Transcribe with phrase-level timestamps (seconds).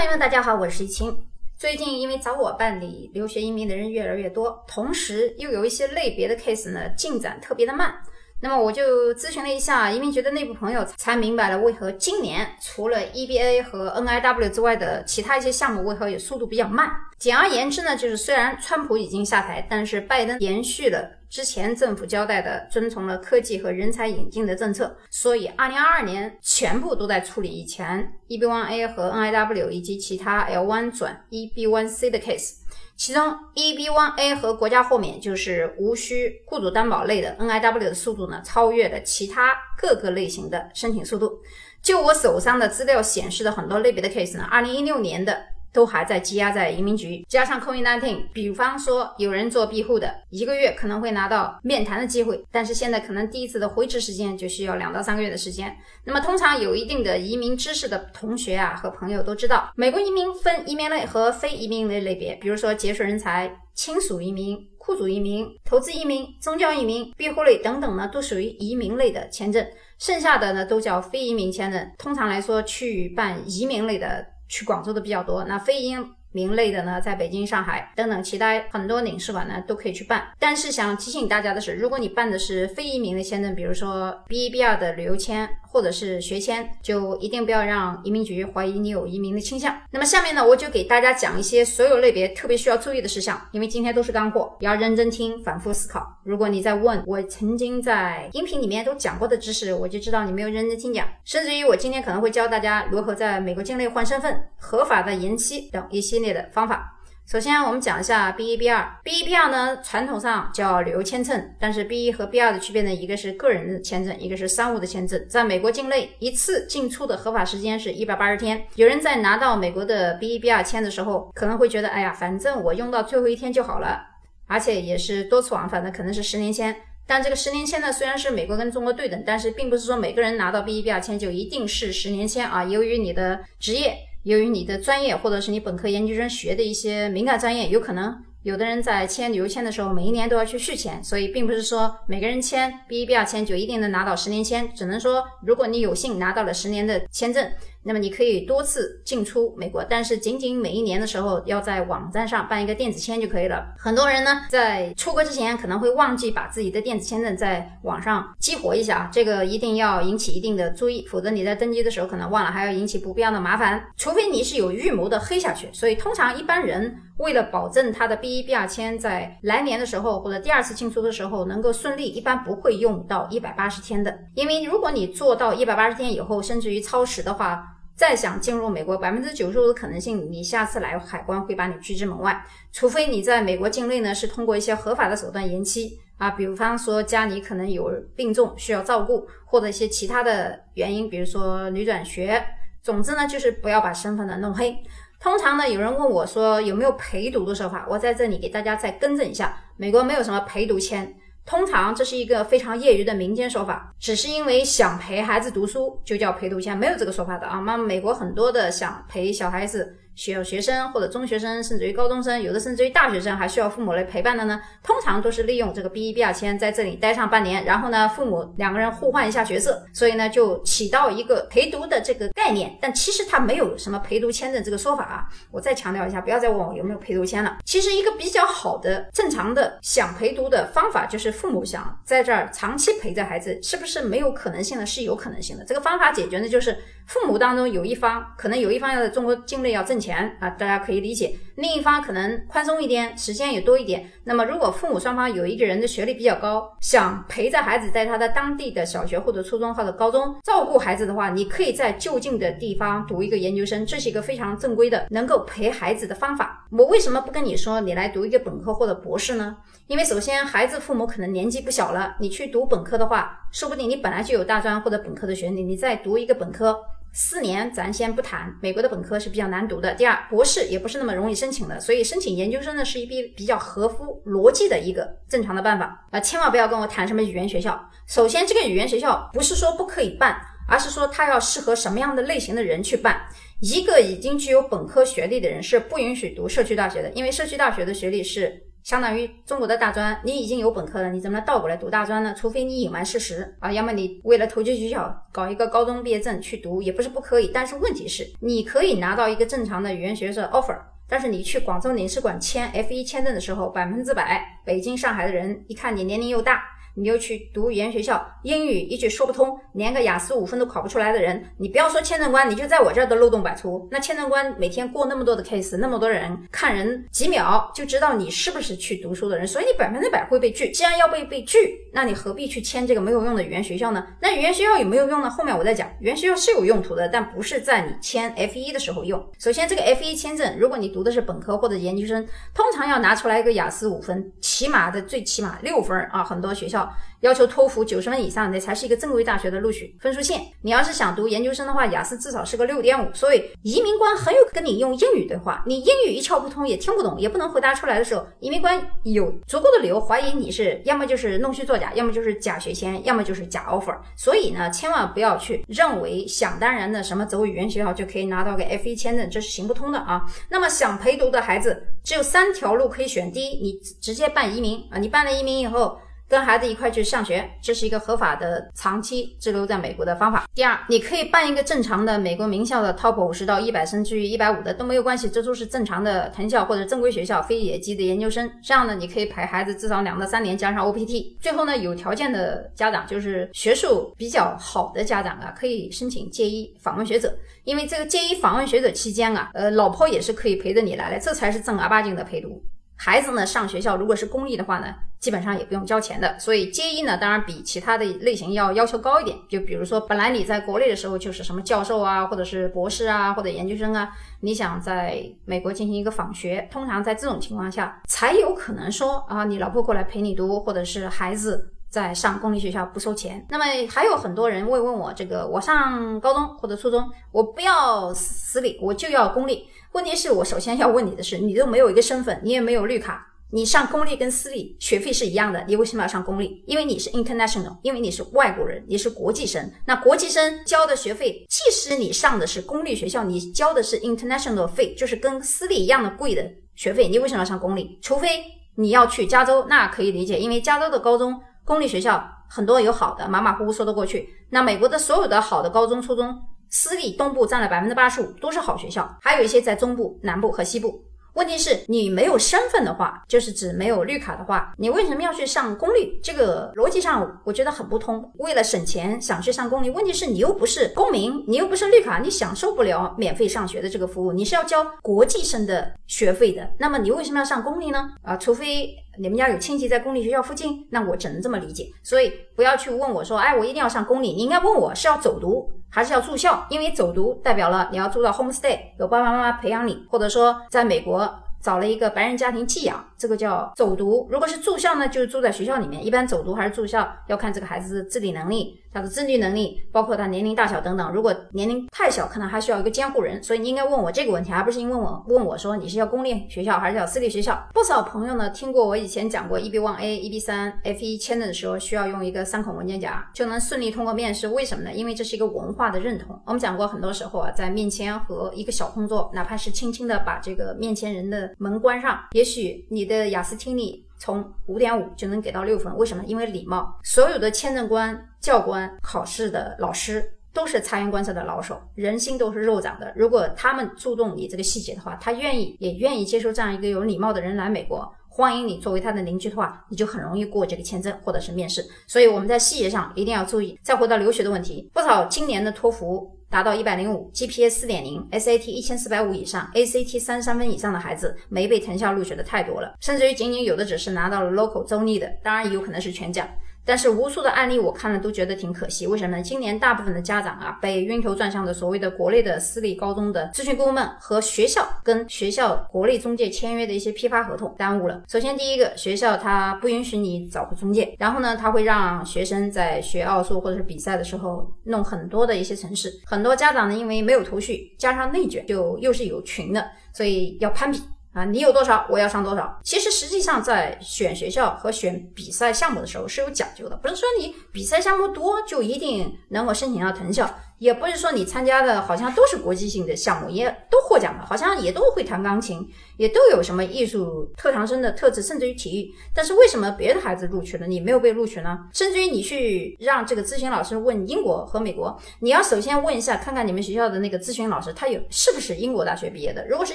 [0.00, 1.14] 朋友们，大家好，我是一清。
[1.58, 7.96] 最近因为找我办理留学移民的人越来越多，同时又有一些类别的 case 呢进展特别的慢。
[8.40, 16.90] 那么我就咨询了一下移民局的内部朋友，才明白了为何今年除了 EBA 和 NIW 之外的其他一些项目为何也速度比较慢。
[17.18, 32.54] 简而言之呢，就是虽然川普已经下台，但是拜登延续了之前政府交代的，遵从了科技和人才引进的政策，所以2022年全部都在处理以前 EB1A 和 NIW 以及其他 L1 转 EB1C 的 case。
[32.96, 41.38] 其中，EB1A 和国家豁免就是无需雇主担保类的 NIW 的速度呢，超越了其他各个类型的申请速度。
[41.80, 45.44] 就我手上的资料显示的很多类别的 case 呢，2016年的。
[45.72, 55.76] 都还在积压在移民局，加上 COVID-19，比方说有人做庇护的，一个月可能会拿到面谈的机会，但是现在可能第一次的回执时间就需要两到三个月的时间。
[56.04, 69.64] 那么通常有一定的移民知识的同学啊和朋友都知道，美国移民分移民类和非移民类类别，比如说杰出人才、亲属移民、雇主移民、投资移民、宗教移民、庇护类等等呢，都属于移民类的签证，
[69.98, 71.90] 剩下的呢都叫非移民签证。
[71.96, 74.26] 通常来说，去办移民类的。
[74.50, 75.96] 去广州的比较多，那非移
[76.32, 80.28] 民类的呢，在北京、上海等等其他很多领事馆呢都可以去办。
[80.38, 85.48] 但是想提醒大家的是，如果你办的是非移民的签证，比如说 B 一 B 二的旅游签。
[85.72, 89.80] 或者是学签，就一定不要让移民局怀疑你有移民的倾向。
[89.92, 96.04] 那么下面呢，我就给大家讲一些所有类别特别需要注意的事项，因为今天都是干货，要认真听，反复思考。
[96.24, 101.06] 如果你在问我曾经在音频里面都讲过的知识，我就知道你没有认真听讲。
[101.24, 106.96] 甚至于我今天可能会教大家如何在美国境内换身份、合法的延期等一些系列的方法。
[107.26, 108.98] 首先，我们讲一下 B 一、B 二。
[109.04, 115.24] B 一、B 二呢，传统上叫旅游签证，但是 B 一和 B 二的区别呢，一个是个人的签证，一个是商务的签证。
[115.28, 118.66] 在美国境内，一次进出的合法时间是一百八十天。
[118.74, 124.00] 有人在拿到美国的 B 一、B 二签的时候，可能会觉得，哎呀，反正我用到最后一天就好了，
[124.48, 126.74] 而且也是多次往返的，可能是十年签。
[127.06, 132.64] 但这个十年签呢，虽然是美国跟中国对等，但是并不是说每个人拿到 B 一、B 二签就一定是十年签啊。
[132.64, 133.96] 由于你的职业。
[134.24, 147.50] 由于你的专业或者是你本科研究生学的一些敏感专业，有可能有的人在签旅游签的时候，每一年都要去续签，所以并不是说每个人签 B 一 B 二签就一定能拿到十年签，只能说如果你有幸拿到了十年的签证。
[147.82, 153.74] 那么你可以多次进出美国，但是仅仅每一年的时候要在网站上办一个电子签就可以了。
[153.78, 163.82] 很多人呢在出国之前可能会忘记把自己的电子签证在网上激活一下，这个一定要引起一定的注意，否则你在登机的时候可能忘了，还要引起不必要的麻烦。
[163.96, 177.66] 除非你是有预谋的黑下去，所以通常一般人为了保证他的 B 一 B 二签在来年的时候或者第二次进出的时候能够顺利，一般不会用到一百八十天的，因为如果你做到一百八十天以后，甚至于超时的话。
[178.00, 182.42] 再想进入美国，百分之九十五的可能性，你下次来海关会把你拒之门外。
[182.72, 192.42] 除非你在美国境内呢，是通过一些合法的手段延期啊，比方说家里可能有病重需要照顾，或者一些其他的原因，比如说女转学。
[192.82, 194.74] 总之呢，就是不要把身份呢弄黑。
[195.20, 201.14] 通常呢，有人问我说有没有陪读的说法，我在这里给大家再更正一下，美国没有什么陪读签。
[201.44, 207.58] 通常这是一个非常业余的民间说法，只是因为想陪孩子读书就叫陪读签，没有这个说法的啊。
[207.60, 209.96] 那美国很多的想陪小孩子。
[210.14, 214.60] 小学生或者中学生，甚至于高中生，有的甚至于大学生，还需要父母来陪伴的呢。
[214.82, 222.76] 通常都是利用这个 B 一 B 二签在这里待上半年，然后呢，父母两个人互换一下角色，所以呢，就起到一个陪读的这个概念。
[222.82, 225.24] 但其实它没有什么陪读签证这个说法啊。
[225.50, 227.56] 我再强调一下，不要再问我有没有陪读签了。
[227.64, 234.84] 其实一个比较好的正常的想陪读的方法，就是父母想在这儿长期陪着孩子，是不是没有可能性的？
[234.90, 235.64] 是有可能性的。
[235.64, 240.36] 这个方法解决的就是父母当中有一方可能有一方要在中国境内要挣钱。
[240.40, 241.34] 啊，大家可以理解。
[241.56, 244.10] 另一方可能宽松一点，时间也多一点。
[244.24, 256.66] 那么，如果父母双方有一个人的学历比较高，想陪着孩子在他的当地的小学或者初中或者高中照顾孩子的话，你可以在就近的地方读一个研究生，这是一个非常正规的能够陪孩子的方法。
[256.70, 259.58] 我为什么不跟你说你来读一个本科或者博士呢？
[259.86, 266.78] 因为首先孩子父母可能年纪不小了，你去读本科的话，说不定你本来就有大专或者本科的学历，你再读一个本科。
[267.12, 269.94] 四年咱先不谈，美国的本科是比较难读的。
[269.94, 276.20] 第二，博士也不是那么容易申请的，所以申请研究生呢是一笔比较合乎逻辑的一个正常的办法啊！
[276.20, 277.90] 千万不要跟我谈什么语言学校。
[278.06, 283.26] 首先，这个语言学校不是说不可以办，而是说它要适合什么样的类型的人去办。
[283.60, 292.34] 一个已经具有本科学历的人是不允许读社区大学的，因为社区大学的学历是相当于中国的大专，你已经有本科了，你怎么能倒过来读大专呢？
[292.36, 297.50] 除非你隐瞒事实啊，要么你为了投机取巧搞一个高中毕业证去读，也不是不可以。
[297.52, 300.78] 但是问题是，你可以拿到一个正常的语言学者 offer，
[301.08, 306.62] 但是你去广州领事馆签 F 一签证的时候，百分之百北京、上海的人一看你年龄又大。
[306.94, 313.88] 你又去读语言学校，英语一句说不通，连个雅思五分都考不出来的人，你不要说签证官，你就在我这儿都漏洞百出。
[313.90, 320.70] 那签证官每天过那么多的 case，那么多人看人几秒就知道你是不是去读书的人，所以你百分之百会被拒。
[320.70, 324.06] 既然要被被拒，那你何必去签这个没有用的语言学校呢？
[324.20, 325.30] 那语言学校有没有用呢？
[325.30, 325.88] 后面我再讲。
[326.00, 329.24] 语言学校是有用途的，但不是在你签 F 一的时候用。
[329.38, 336.79] 首先，这个 F 一签证，如果你读的是本科或者研究生，通常要拿出来一个雅思五分，起码的最起码六分啊，很多学校。
[337.20, 340.40] 要求托福九十分以上，那才是一个正规大学的录取分数线。
[340.62, 343.12] 你要是想读研究生的话，雅思至少是个六点五。
[343.12, 353.98] 所以移民官很有跟你用英语对话，你英语一窍不通，也听不懂，也不能回答出来的时候，移民官有足够的理由怀疑你是要么就是弄虚作假，要么就是假学签，要么就是假 offer。
[354.16, 360.22] 所以呢，千万不要去认为想当然的什么走语言学校就可以拿到个 F 一签证，这是行不通的啊。
[360.48, 365.98] 那么想陪读的孩子只有三条路可以选：第一，你直接办移民啊，你办了移民以后。
[366.30, 370.46] 跟孩子一块去上学，这是一个合法的长期滞留在美国的方法。
[370.54, 378.48] 第二，你可以办一个正常的美国名校的 Top 五十到一百，甚至于一百五的都没有关系，这都是正常的藤校或者正规学校非野鸡的研究生。
[378.62, 381.36] 这样呢，你可以陪孩子至少两到三年，加上 OPT。
[381.40, 392.62] 最后呢，有条件的家长，就是学术比较好的家长啊，可以申请借一访问学者，因为这个借一访问学者期间啊，呃，老婆也是可以陪着你来的，这才是正儿八经的陪读。
[393.02, 396.38] 孩子呢上学校，如果是公立的话呢，基本上也不用交钱的。
[396.38, 399.34] 所以接一呢，当然比其他的类型要要求高一点。
[399.48, 404.10] 就比如说，本来你在国内的时候就是什么教授啊，或者是博士啊，或者研究生啊，
[404.40, 413.44] 你想在美国进行一个访学，通常在这种情况下才有可能说啊，你老婆过来陪你读，或者是孩子在上公立学校不收钱。
[413.50, 419.68] 那么还有很多人会问我，这个我上高中或者初中，我不要私立，我就要公立。
[419.92, 426.62] 问题是我首先要问你的是，你都没有一个身份，你也没有绿卡，你上公立跟私立学费是一样的，你为什么要上公立？
[426.68, 429.68] 因为你是 international，因为你是外国人，你是国际生。
[429.86, 437.98] 那国际生交的学费，即使你上的是公立学校，你交的是 international 费，就是跟私立一样的贵的学费，你为什么要上公立？
[438.00, 438.28] 除非
[438.76, 441.40] 你要去加州，那可以理解，因为加州的高中
[441.70, 444.28] 公立学校很多有好的，马马虎虎说得过去。
[444.48, 446.36] 那美国的所有的好的高中、初中。
[446.68, 451.02] 私立东部占了百分之八十五，都是好学校，还有一些在中部、南部和西部。
[451.34, 456.20] 问题是你没有身份的话，就是指没有绿卡的话，你为什么要去上公立？
[456.22, 458.32] 这个逻辑上我觉得很不通。
[458.38, 466.68] 为了省钱想去上公立，问题是你又不是公民，你又不是绿卡，你享受不了免费上学的这个服务，你是要交国际生的学费的。
[466.78, 468.10] 那么你为什么要上公立呢？
[468.22, 471.88] 啊，除非你们家有亲戚在公立学校附近，那我只能这么理解。
[472.02, 474.32] 所以不要去问我说，哎，我一定要上公立。
[474.32, 481.28] 你应该问我是要走读还是要住校，因为走读代表了你要住到 home stay，有爸爸妈妈培养你，或者说在美国。
[481.62, 484.26] 找了一个白人家庭寄养，这个叫走读。
[484.30, 486.02] 如果是住校呢，就是住在学校里面。
[486.02, 488.80] 一般走读还是住校，要看这个孩子的自理能力。
[488.92, 491.12] 他的自律能力，包括他年龄大小等等。
[491.12, 493.42] 如果年龄太小，可能还需要一个监护人。
[493.42, 497.68] 所以你应该问我这个问题，而不是因为我问我说你是要公立学校还是要私立学校。
[497.72, 504.48] 不少朋友呢听过我以前讲过 EB one A、EB 三、F 一签证的时候，需要用一个三孔文件夹就能顺利通过面试。
[504.48, 504.92] 为什么呢？
[504.92, 506.38] 因为这是一个文化的认同。
[506.44, 514.04] 我们讲过很多时候啊，在面签和一个小动作，哪怕是轻轻的把这个面签人的门关上，也许你的雅思听力。
[514.20, 516.22] 从五点五就能给到六分，为什么？
[516.26, 516.94] 因为礼貌。
[517.02, 523.10] 所有的签证官、教官、考试的老师都是察言观色的老手，人心都是肉长的。
[523.16, 531.82] 如果他们注重你这个细节的话，他愿意也愿意接受这样一个有礼貌的人来美国，欢迎你作为他的邻居的话，你就很容易过这个签证或者是面试。
[532.06, 533.78] 所以我们在细节上一定要注意。
[533.82, 536.30] 再回到留学的问题，不少今年的托福。
[536.50, 546.48] 达到一百零五，GPA 四点零，SAT 一千四百五以上，ACT 三三分以上的孩子，没被藤校录取的太多了，甚至于仅仅有的只是拿到了 local 州立的，当然也有可能是全奖。
[546.84, 549.42] 但是无数的案例我看了都觉得挺可惜，为什么呢？
[549.42, 558.22] 今年大部分的家长啊，被晕头转向的所谓的国内的私立高中的咨询顾问和学校跟学校国内中介签约的一些批发合同耽误了。
[558.28, 571.00] 首先第一个，学校他不允许你找个中介，然后呢，他会让学生在学奥数或者是比赛的时候弄很多的一些程式，很多家长呢因为没有头绪，加上内卷，就又是有群的，所以要攀比。
[571.32, 572.80] 啊，你有多少，我要上多少。
[572.82, 580.50] 其实实际上在选学校和选比赛项目的时候是有讲究的，不是说你比赛项目多就一定能够申请到藤校。
[580.78, 585.86] 也不是说你参加的好像都是国际性的项目，也都获奖了，好像也都会弹钢琴，
[586.20, 589.10] 也都有什么艺术特长生的特质，甚至于体育。
[589.34, 591.78] 但是为什么别的孩子录取了，你没有被录取呢？
[591.94, 599.66] 甚至于你去让这个咨询老师问英国和美国，你要首先问一下，看看你们学校的那个咨询老师，他有是不是英国大学毕业的？
[599.66, 599.94] 如果是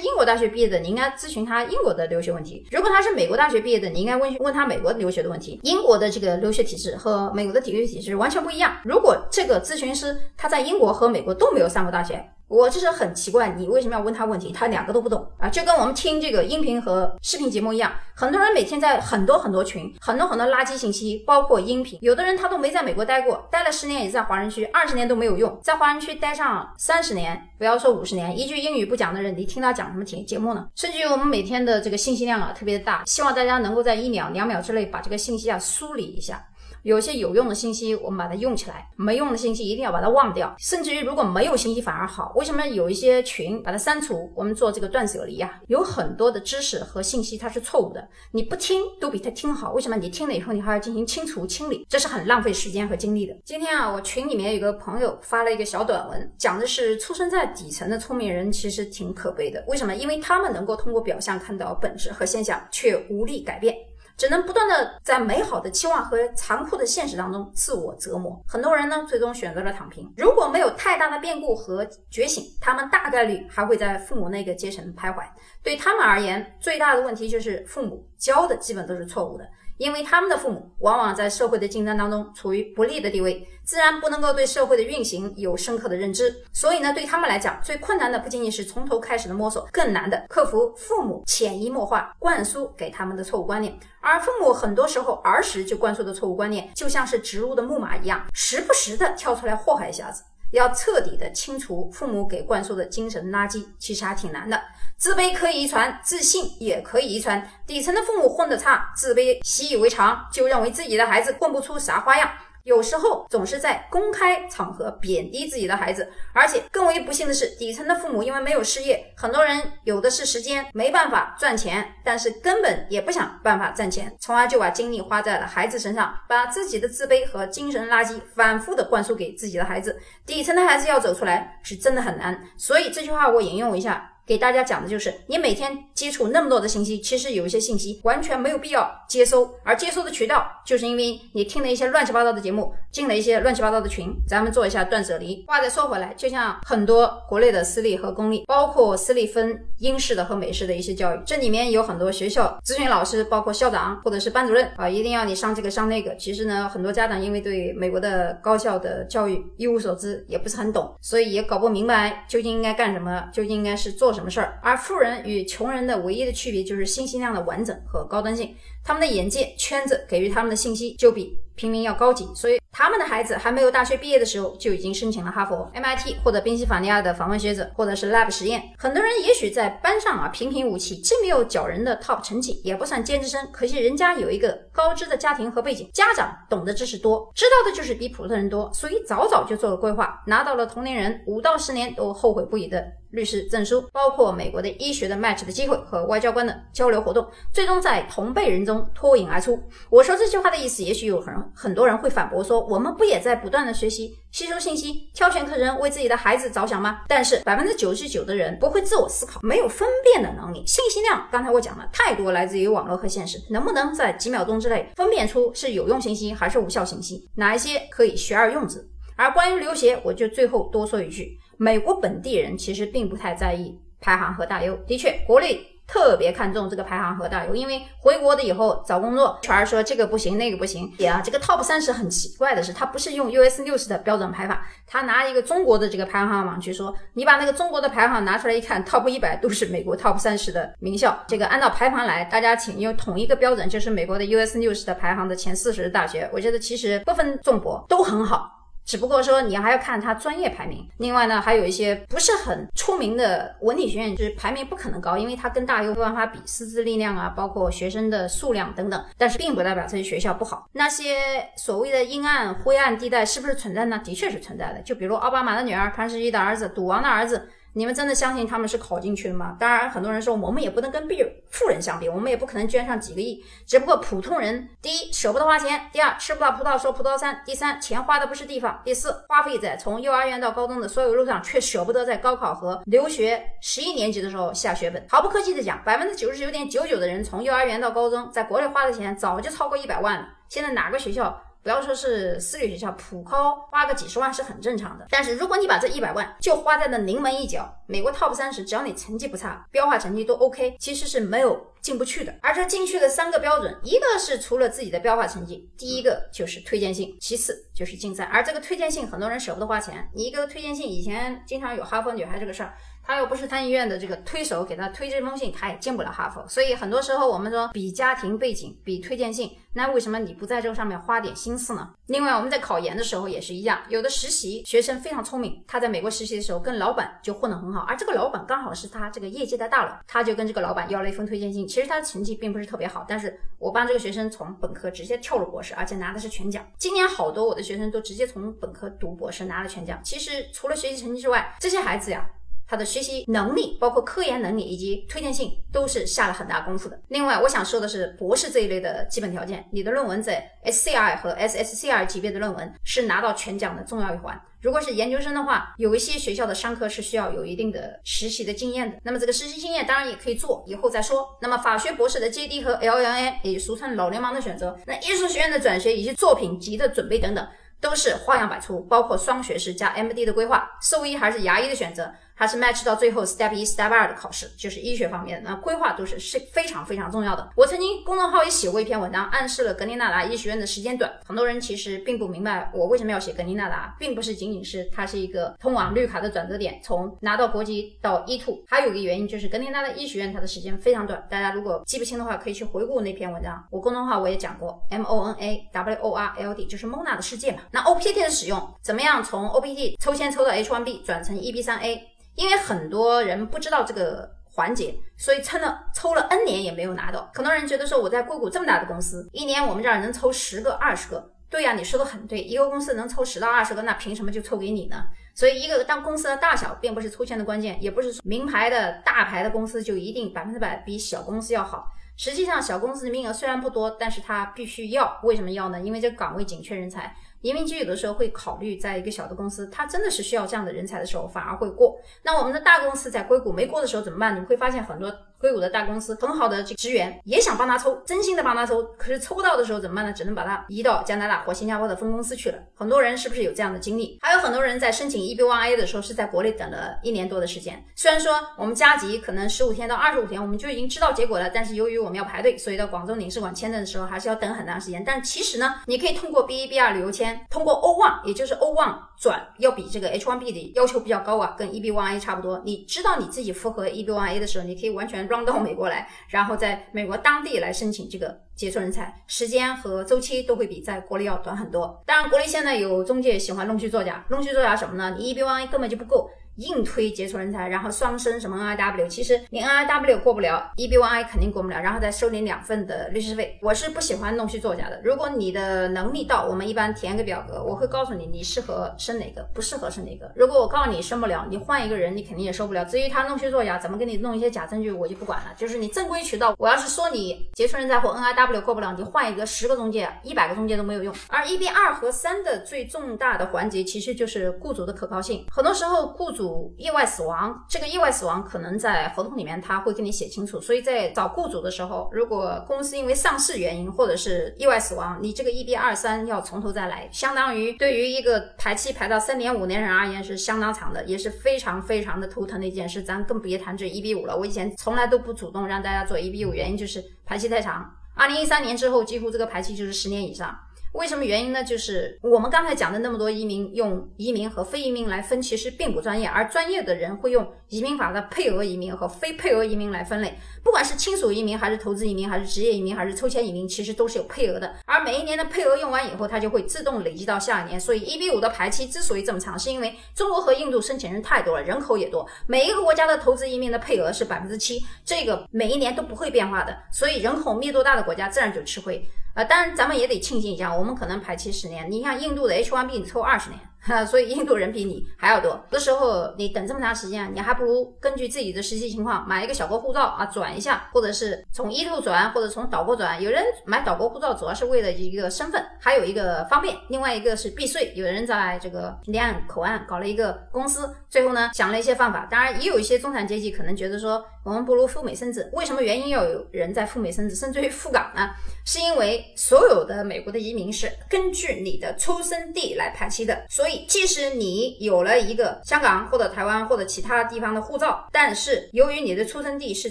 [0.00, 5.60] 英国大学毕业的，你应该咨询他英国的留学问题；如果他是美国大学毕业的，你应该问问他美国留学的问题。
[5.62, 8.76] 英国的这个留学体制和美国的体育体制完全不一样。
[8.84, 14.52] 如果这个咨询师他在英国和美国都没有上过大学，我就是很奇怪，你为什么要问他问题？
[14.52, 17.92] 他两个都不懂啊，就跟我们听这个音频和视频节目一样。
[18.14, 21.98] 很多人每天在很多很多群，很多很多垃圾信息，包括音频。
[22.00, 30.68] 有的人他都没在美国待过，待了十年也在华人区，二十年都没有用，在华人区待上三十年，不要说五十年，一句英语不讲的人，你听他讲什么节节目呢？
[30.76, 36.46] 甚至于我们每天的这个信息量啊特别的大，希望大家能够在一秒、两秒之内把这个信息啊梳理一下。
[36.86, 40.54] 有些有用的信息，我们把它用起来；没用的信息，一定要把它忘掉。
[40.56, 42.32] 甚至于，如果没有信息反而好。
[42.36, 44.30] 为什么有一些群把它删除？
[44.36, 49.72] 我们做这个断舍离呀，有很多的知识和信息它是错误的，你不听都比他听好。
[49.72, 49.96] 为什么？
[49.96, 53.36] 你听了以后，你还要进行清除清理，这是很浪费时间和精力的。
[53.44, 59.64] 今天啊，我群里面有个朋友发了一个小短文，讲的是出生在底层的聪明人其实挺可悲的。
[59.66, 59.92] 为什么？
[59.92, 63.74] 因为他们能够通过表象看到本质和现象，却无力改变。
[64.16, 68.42] 只能不断的在美好的期望和残酷的现实当中自我折磨。
[68.46, 70.12] 很多人呢，最终选择了躺平。
[70.16, 75.22] 如果没有太大的变故和觉醒，他们大概率还会在父母那个阶层徘徊。
[75.62, 79.46] 对他们而言，最大的问题就是父母教的基本都是错误的。
[79.78, 86.34] 因为他们的父母往往在社会的竞争当中处于不利的地位，自然不能够对社会的运行有深刻的认知。
[86.52, 93.78] 所以呢，对他们来讲，最困难的不仅仅是从头开始的摸索，更难的克服父母潜移默化灌输给他们的错误观念。
[94.00, 100.22] 而父母很多时候儿时就灌输的错误观念，就像是植入的木马一样，时不时的跳出来祸害一下子。
[100.52, 104.58] 要彻底的清除父母给灌输的精神垃圾，其实还挺难的。
[104.98, 107.48] 自卑可以遗传，自信也可以遗传。
[107.66, 112.30] 底层的父母混得差，自卑习以为常，就认为自己的孩子混不出啥花样。
[112.64, 130.00] 有时候总是在公开场合贬低自己的孩子，而且更为不幸的是，底层的父母因为没有事业，很多人有的是时间，没办法赚钱，但是根本也不想办法赚钱，从而就把精力花在了孩子身上，把自己的自卑和精神垃圾反复的灌输给自己的孩子。
[130.24, 134.14] 底层的孩子要走出来是真的很难，所以这句话我引用一下。
[134.26, 144.12] 给大家讲的就是，你每天接触那么多的信息，其实有一些信息完全没有必要接收，而接收的渠道，就是因为你听了一些乱七八糟的节目，进了一些乱七八糟的群。
[144.26, 145.44] 咱们做一下断舍离。
[145.46, 156.16] 话再说回来，就像很多国内的私立和公立，包括私立分英式的和美式的一些教育，这里面有很多学校咨询老师，包括校长或者是班主任啊，一定要你上这个上那个。
[156.16, 164.15] 其实呢，很多家长因为对美国的高校的教育一无所知，也不是很懂，所以也搞不明白究竟应该干什么，究竟应该是做。
[164.16, 164.58] 什么事儿？
[164.62, 172.58] 而富人与穷人的唯一的区别就是信息量的完整和高端性，他们的眼界圈子给予他们的信息就比平民要高级，所以。
[172.78, 178.62] 他们的孩子还没有大学毕业的时候，就已经申请了哈佛、MIT 或者宾夕法尼亚的访问学者，或者是 lab 实验。
[178.76, 183.48] 很多人也许在班上啊平平无奇，既没有骄人的 top 成绩，也不算尖子生。
[183.50, 199.58] 可惜人家有一个高知的家庭和背景，家长懂得知识多，知道的就是比普通人多，所以早早就做了规划，拿到了同龄人五到十年都后悔不已的律师证书，包括美国的医学的 match 的机会和外交官的交流活动，最终在同辈人中脱颖而出。
[199.88, 203.34] 我说这句话的意思，也许有很很多人会反驳说，我们不也在。
[203.46, 207.02] 不断的学习、吸收信息、挑选课程，为自己的孩子着想吗？
[207.06, 210.64] 但是百分之九十九的人不会自我思考，没有分辨的能力。
[210.66, 217.28] 信息量，刚才我讲了太多，来自于网络和现实，能不能在几秒钟之内分辨出是有用信息还是无效信息？
[217.36, 218.88] 哪一些可以学而用之？
[219.14, 224.76] 而关于留学，我就最后多说一句：美国本地人其实并不太在意排行和大优。
[224.86, 225.72] 的确，国内。
[225.88, 230.92] 特别看重这个排行和大优，因为回国的以后找工作，全说这个不行那个不行。
[230.98, 241.16] 也啊，这个 top 三十很奇怪的是，他不是用 US 六十的标准排法，他拿一个中国的这个排行榜去说，你把那个中国的排行拿出来一看，top 一百都是美国 top 三十的名校。
[241.28, 246.28] 这个按照排行来，大家请用统一个标准，就是美国的 US 六十的排行的前四十的大学。
[246.32, 248.55] 我觉得其实不分重博都很好。
[248.86, 259.04] 只不过说你还要看它专业排名，另外呢，还有一些不是很出名的文理学院，就是排名不可能高，因为它跟大学没办法比师资力量啊，包括学生的数量等等。
[259.18, 260.68] 但是并不代表这些学校不好。
[260.72, 261.16] 那些
[261.56, 264.00] 所谓的阴暗灰暗地带是不是存在呢？
[264.04, 264.80] 的确是存在的。
[264.82, 267.48] 就比如奥巴马的女儿、潘石屹的儿子、赌王的儿子。
[267.76, 269.54] 你们真的相信他们是考进去的吗？
[269.60, 273.44] 当然，很多人说我们也不能跟比富人相比，我们也不可能捐上几个亿。
[273.66, 285.04] 只不过普通人，第一舍不得花钱，第二吃不到葡萄说葡萄酸，第三钱花的不是地方，第四花费在从幼儿园到高中的所有路上，却舍不得在高考和留学十一年级的时候下血本。
[285.10, 290.26] 毫不客气的讲，百分之九十九点九九的人从幼儿园到高中，在国内花的钱早就超过一百万了。
[290.48, 291.42] 现在哪个学校？
[291.66, 295.04] 不要说是私立学校，普高花个几十万是很正常的。
[295.10, 302.32] 但是如果你把这一百万就花在了临门一脚，美国 top 三十，只要你成绩不差，标化成绩都 OK，其实是没有进不去的。
[302.40, 308.22] 而这进去的三个标准，一个是除了自己的标化成绩，第一个就是推荐信，其次就是竞赛。
[308.26, 310.08] 而这个推荐信，很多人舍不得花钱。
[310.14, 312.76] 你一个推荐信，以前经常有哈佛女孩这个事儿。
[313.06, 316.44] 他又不是参议院的这个推手，给他推这封信，他也进不了哈佛。
[316.48, 321.90] 所以很多时候我们说比家庭背景，比推荐信，那为什么你不在这个上面花点心思呢？
[322.06, 331.66] 另外我们在考研的时候也是一样，有的实习学生非常聪明，他在美国实习的时候跟老板就混得很好，而这个老板刚好是他这个业界的大佬，他就跟这个老板要了一封推荐信。
[331.66, 336.66] 其实他的成绩并不是特别好，但是我帮这个学生从本科直接跳入博士，而且拿的是全奖。
[336.76, 340.00] 今年好多我的学生都直接从本科读博士拿了全奖。
[340.02, 342.28] 其实除了学习成绩之外，这些孩子呀。
[342.68, 347.00] 他的学习能力，包括科研能力以及推荐信，都是下了很大功夫的。
[347.08, 354.40] 另外，我想说的是，博士这一类的基本条件，你的论文在 SCI 和 SSCI 级别的论文是拿到全奖的重要一环。
[354.60, 358.96] 如果是研究生的话，有一些学校的商科是需要有一定的实习的经验的。
[359.04, 361.38] 那么这个实习经验当然也可以做，以后再说。
[361.40, 367.46] 那么法学博士的 JD 和 LLM，也俗称老流氓的选择，那艺术学院的转学以及作品集的准备等等。
[367.78, 377.50] 都是花样百出，包括双学士加 MD 的规划，兽医还是牙医的选择，还是 match 到最后 step 一、step 二的考试，就是医学方面那规划都是是非常非常重要的。
[377.56, 381.10] 我曾经公众号也写过一篇文章，暗示了格林纳达医学院的时间短。
[381.26, 391.26] 很多人其实并不明白我为什么要写格林纳达，并不是仅仅是它是一个通往绿卡的转折点，从拿到国籍到 E two，还有一个原因就是格林纳达医学院它的时间非常短。
[391.30, 393.64] 大家如果记不清的话，可以去回顾那篇文章。
[393.70, 397.60] 我公众号我也讲过，M O N A W O R L D 就是 Mona 的世界嘛。
[397.70, 399.24] 那 O P T 的使用怎么样？
[399.24, 407.30] 从 O P T 抽签抽到 H one B 转成 E B 三 A，因为很多人不知道这个环节，所以抽了抽了 N 年也没有拿到。
[407.34, 411.32] 很多人觉得说我在硅谷这么大的公司，一年我们这儿能抽十个、二十个。
[411.48, 415.04] 对呀，你说的很对，一个公司能抽十到二十个，那凭什么就抽给你呢？
[415.34, 421.86] 所以一个当公司的大小并不是抽签的关键，也不是名牌的大牌的公司就一定百分之百比小公司要好。
[422.16, 425.20] 实际上，小公司的名额虽然不多，但是它必须要。
[425.22, 425.78] 为什么要呢？
[425.80, 427.14] 因为这岗位紧缺人才。
[427.46, 431.96] 移民局有的时候会考虑，在一个小的公司，它真的是需要这样的人才的时候，反而会过。
[432.24, 434.34] 那我们的大公司在硅谷没过的时候怎么办？
[434.34, 440.12] 你会发现很多硅谷的大公司很好的这职员也想帮他抽，真心的帮他抽，可是抽不到的时候怎么办呢？
[440.12, 442.58] 只能把他移到加拿大或新加坡的分公司去了。
[442.74, 444.18] 很多人是不是有这样的经历？
[444.22, 447.84] 还有很多人在申请 EB1A 的时候是在国内等了一年多的时间。
[447.94, 455.04] 虽然说我们加急可能十五天到二十五天我们就已经知道结果了，但是由于我们要排队，所以到广州领事馆签证的时候还是要等很长时间。
[455.04, 458.16] 但其实呢，你可以通过 B1、B2 旅游签，通过 O1。
[458.24, 462.60] 也就是 O1 转要比这个 H1B 的要求比较高啊，跟 EB1A 差不多。
[462.64, 472.02] 你知道你自己符合 EB1A 的时候，你可以完全装到美国来，然后在美国当地来申请这个杰出人才，时间和周期都会比在国内要短很多。
[472.06, 475.16] 当然，国内现在有中介喜欢弄虚作假，弄虚作假什么呢？
[475.18, 476.30] 你 EB1A 根本就不够。
[476.56, 483.58] 硬推杰出人才，然后双升什么 NIW，其实你 NIW 过不了，EB1I 肯定过不了，然后再收你两份的律师费。
[483.62, 485.00] 我是不喜欢弄虚作假的。
[485.04, 490.30] 如果你的能力到，我们一般填个表格，我会告诉你你适合升哪个，不适合升哪个。
[490.34, 492.84] 如果我告诉你升不了，你换一个人，你肯定也受不了。
[492.84, 495.46] 至于他弄虚作假，怎么给你弄一些假证据，我就不管了。
[495.56, 501.14] 就是你正规渠道，我要是说你杰出人才或 NIW 过不了，你换一个十个中介，一百个中介都没有用。
[501.28, 505.44] 而 EB 二和三的最重大的环节，其实就是雇主的可靠性。
[505.50, 506.45] 很多时候雇主
[506.78, 507.26] 意外死。
[507.26, 523.02] 亡这个意外死亡可能在合同里面他会跟你写清楚，所以在找雇主的时候，如果公司因为上市原因或者是意外死亡，你这个一 B 二三要从头再来，相当于对于一个排期排到三点五年人而言是相当长的，也是非常非常的头疼的一件事。
[523.02, 527.92] 咱更别谈这一 B 五了，我以前从来都不主动让大家做一 B 五，原因就是排期太长。
[528.14, 530.56] 二零一三年之后，几乎这个排期就是十年以上。
[530.92, 531.62] 为什么原因呢？
[531.62, 540.38] 就是我们刚才讲的那么多移民，用移民和非移民来分，其实并不专业，而专业的人会用移民法的配额移民和非配额移民来分类。
[540.64, 544.74] 不管是亲属移民，还是投资移民，还是职业移民，还是抽签移民，其实都是有配额的。
[544.86, 547.78] 而每一年的配额用完以后，它就会自动累积到下一年。
[547.78, 556.74] 所以一比五的排期之所以这么长，是因为中国和印度申请人太多了，人口也多，每一个国家的投资移民的配额是百分之七，这个每一年都不会变化的。
[556.90, 559.06] 所以人口密度大的国家自然就吃亏。
[559.36, 561.90] 啊，当然咱们也得庆幸一下，我们可能排期十年。
[561.90, 565.50] 你像印度的 H1B，你凑二十年，哈， 所以印度人比你还要多。
[565.50, 573.22] 有的时候你等这么长时间，你还不如根据自己的实际情况买一个小国护照啊，转一下，或者是从 e 兔转，或者从岛国转。
[573.22, 577.92] 有人买岛国护照主要是为了一个身份，还有一个方便，另外一个是避税。
[577.94, 582.26] 有人在这个离岸口岸搞了一个公司，最后呢想了一些方法。
[582.30, 585.48] 当然也有一些中产阶级可能觉得说，我们不如赴美生子。
[585.52, 588.30] 为什么原因要有人在赴美生子，甚至于赴港呢？
[588.64, 599.90] 是因为所有的美国的移民是根据你的出生地来排期的，所以即使你有了一个香港或者台湾或者其他地方的护照，但是由于你的出生地是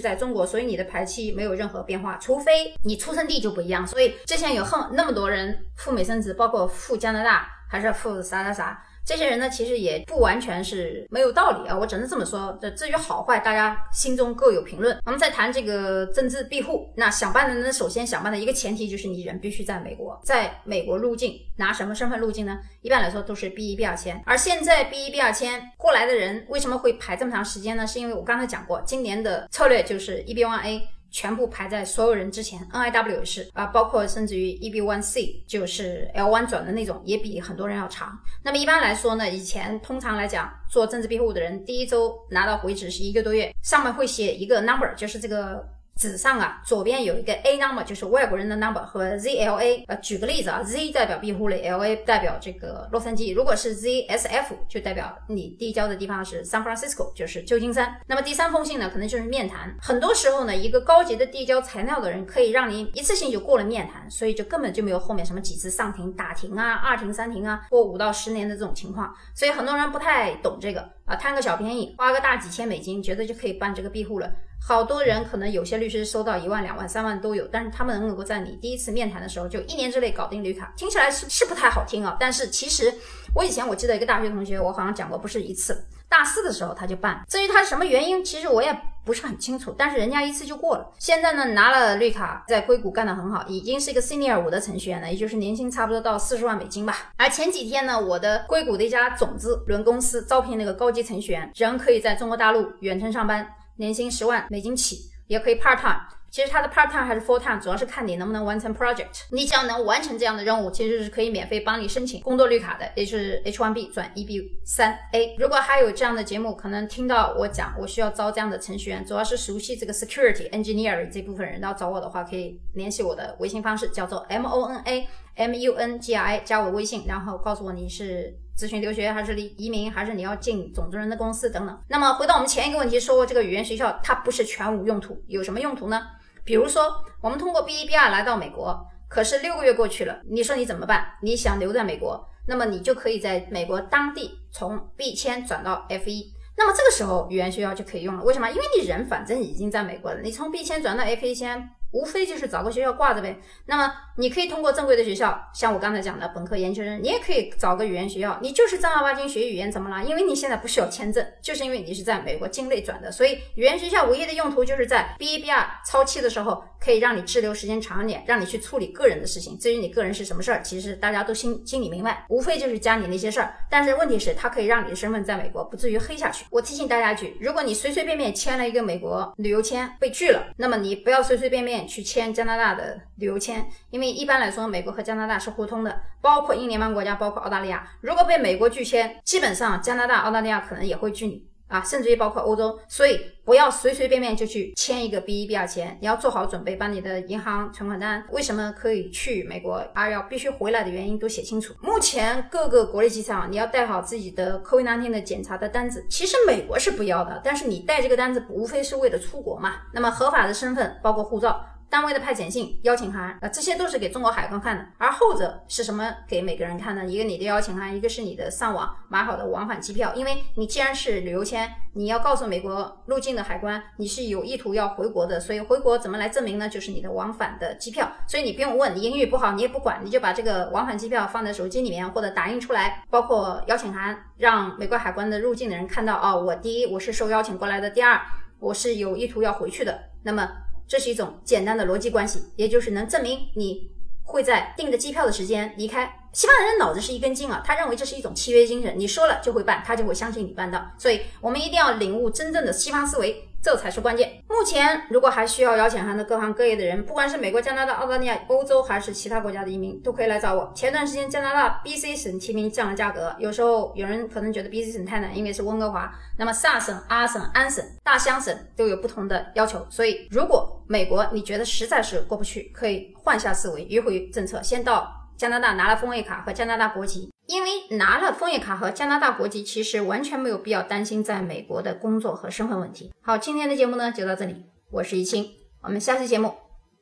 [0.00, 3.86] 在中国，所以你的排期没有任何变化，除非你出生地就不一样。
[3.86, 8.82] 所以之前有很那么多人赴美生子，包括赴加拿大还是赴啥啥啥。
[9.06, 12.58] 这些人呢，其实也不完全是没有道理啊，我只能这么说。
[12.60, 14.98] 这至于好坏，大家心中各有评论。
[15.06, 22.58] 我们再谈这个政治庇护，那想办的呢，首先想办的一个前提就是你人必须在美国，在美国入境，拿什么身份入境呢？
[22.82, 24.20] 一般来说都是 B 一 B 二签。
[24.26, 27.86] 而现在 B 一 B 二签过来的人为什么会排这么长时间呢？
[27.86, 30.88] 是因为我刚才讲过，今年的策略就是 EB one A。
[31.10, 38.18] 全部排在所有人之前，N I W 也是啊，包括甚至于 E B one C 就是 L one 转的那种，也比很多人要长。
[38.42, 45.75] 那么一般来说呢，以前通常来讲，做政治庇护的人，第一周拿到回执是一个多月，上面会写一个 number，就是这个。
[45.96, 49.84] 纸上啊，左边有一个 A number，就是外国人的 number 和 ZLA。
[49.88, 53.34] 呃，举个例子啊，Z 代表庇护类，LA 代表这个洛杉矶。
[53.34, 57.98] 如果是 ZSF，就代表你递交的地方是 San Francisco，就是旧金山。
[58.06, 59.74] 那么第三封信呢，可能就是面谈。
[59.80, 69.14] 很多时候呢，一个高级的递交材料的人可以让你一次性就过了面谈，所以就根本就没有后面什么几次上庭、打庭啊、二庭、三庭啊，或五到十年的这种情况。
[69.34, 74.30] 所以很多人不太懂这个啊，贪个小便宜，花个大几千美金，觉得就可以办这个庇护了。
[74.68, 82.16] 好多人可能有些律师收到一万、两万、三万都有，但是他们能够在你第一次面谈的时候就一年之内搞定绿卡，听起来是是不太好听啊。
[82.18, 82.92] 但是其实
[83.32, 87.22] 我以前我记得一个大学同学，我好像讲过不是一次，大四的时候他就办。
[87.28, 89.72] 至于他什么原因，其实我也不是很清楚。
[89.78, 90.92] 但是人家一次就过了。
[90.98, 97.12] 现在呢拿了绿卡，在硅谷干得很好，已经是一个 senior 五的程序员了，也就是年薪差不多到四十万美金吧。
[97.16, 105.10] 而前几天呢，我的硅谷的一家种子轮公司招聘那个高级程序员，人可以在中国大陆远程上班，年薪十万美金起。
[105.28, 105.98] 也可以 part time，
[106.30, 109.22] 其实它的 part time 还是 full time，主要是看你能不能完成 project。
[109.32, 115.34] 你只要能完成这样的任务，其实是可以免费帮你申请工作绿卡的，也就是 H1B 转 EB 三 A。
[115.36, 128.38] 如果还有这样的节目，可能听到我讲我需要招这样的程序员，主要是熟悉这个 security engineering 这部分人要找我的话，可以联系我的微信方式，叫做 M O N A M U N G I，加我微信，然后告诉我你是。
[128.56, 131.78] 咨询留学还是离移民，还是你要进种子人的公司等等。
[131.88, 136.06] 那么回到我们前一个问题，说这个语言学校它不是全无用途，有什么用途呢？
[136.42, 141.06] 比如说我们通过 B 一 B 二来到美国，可是六个月过去了，你说你怎么办？
[141.22, 148.22] 你想留在美国，那么你就可以在美国当地从 B 签转到 F 一，那么这个时候语言学校就可以用了。
[148.22, 148.48] 为什么？
[148.48, 151.68] 因为你人反正已经在美国了，你从 B 签转到 F 一签。
[151.92, 153.38] 无非就是找个学校挂着呗。
[153.66, 158.38] 那么你可以通过正规的学校，像我刚才讲的本科、研究生，你也可以找个语言学校。
[158.42, 160.04] 你就是正儿八经学语言，怎么了？
[160.04, 169.58] 因为你现在不需要签证，就是因为你是在美国境内转的，所以语言学校唯一的用途就是在 B 一、B 二超期的时候，可以让你滞留时间长一点，让你去处理个人的事情。
[169.58, 173.54] 至于你个人是什么事儿，其实大家都心心里明白，无非就是家里那些事儿。
[173.68, 176.44] 但是问题是，它可以让你的身份在美国不至于黑下去。
[176.50, 182.56] 我提醒大家一句：如果你随随便便签了一个美国旅游签被拒了，那么你不要随随便便去签加拿。
[182.56, 187.86] 大的旅游签，因为一般来说，美国和加拿大是互通的，包括英联邦国家，包括澳大利亚。
[188.00, 191.46] 如果被美国拒签，基本上加拿大、澳大利亚可能也会拒你。
[191.68, 201.74] 啊，甚至于包括欧洲，所以不要随随便便就去签一个 B 一 B 二签，你要做好准备，把你的银行存款单，为什么可以去美国，而要必须回来的原因都写清楚。
[201.80, 209.74] 目前各个国内机场，你要带好自己的 COVID-19 的检查的单子，其实美国是不要的，但是你带这个单子无非是为了出国嘛。
[209.92, 211.64] 那么合法的身份包括护照。
[211.88, 214.86] 单位的派遣信、邀请函啊，这些都是给中国海关看的。
[214.98, 216.12] 而后者是什么？
[216.26, 217.04] 给每个人看的？
[217.06, 220.12] 一个你的邀请函，一个是你的上网买好的往返机票。
[220.14, 225.38] 因为你既然是旅游签，你要告诉美国入境的海关，你是有意图要回国的。
[225.38, 226.68] 所以回国怎么来证明呢？
[226.68, 228.10] 就是你的往返的机票。
[228.26, 236.20] 所以你不用问，你英语不好你也不管，你就把这个往返机票放在手机里面或者打印出来，包括邀请函，让美国海关的入境的人看到。
[236.20, 238.20] 哦，我第一我是受邀请过来的，第二
[238.58, 239.98] 我是有意图要回去的。
[240.24, 240.48] 那么。
[240.86, 243.90] 这是一种简单的逻辑关系，也就是能证明你
[244.24, 246.10] 会在订的机票的时间离开。
[246.32, 250.86] 西方人脑子是一根筋啊，他认为这是一种契约精神，你说了就会办，他就会相信你办到。
[250.98, 253.48] 所以我们一定要领悟真正的西方思维。
[253.66, 254.30] 这才是关键。
[254.48, 260.70] 目前，如果还需要邀请函的各行各业的人，不管是美国、加拿大、澳大利亚、欧洲还是其他国家的移民，都可以来找我。
[260.72, 266.08] 前段时间，加拿大 BC 省提名降了价格，有时候有人可能觉得 BC 省太难，因为是温哥华。
[266.38, 277.30] 那么萨省、阿省、安省、大乡省都有不同的要求，所以如果美国你觉得实在是过不去，可以换下思维，迂回政策，先到加拿大拿了枫叶卡和加拿大国籍。
[277.46, 283.12] 因为拿了枫叶卡和加拿大国籍，其实完全没有必要担心在美国的工作和身份问题。
[283.20, 285.48] 好，今天的节目呢就到这里，我是怡清，
[285.82, 286.52] 我们下期节目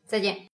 [0.06, 0.48] 再见。